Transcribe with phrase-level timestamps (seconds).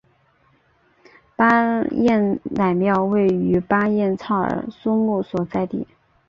[1.35, 5.87] 巴彦乃庙位于巴彦淖尔苏木所在地。